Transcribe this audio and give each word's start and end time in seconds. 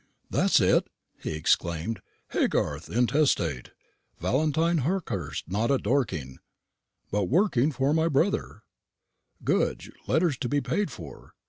_""That's 0.31 0.59
it," 0.59 0.87
he 1.21 1.33
exclaimed; 1.35 2.01
"Haygarth 2.33 2.89
intestate; 2.89 3.69
Valentine 4.19 4.79
Hawkehurst 4.79 5.47
not 5.47 5.69
at 5.69 5.83
Dorking, 5.83 6.39
but 7.11 7.25
working 7.25 7.71
for 7.71 7.93
my 7.93 8.07
brother; 8.07 8.63
Goodge 9.43 9.91
letters 10.07 10.39
to 10.39 10.49
be 10.49 10.59
paid 10.59 10.89
for. 10.89 11.35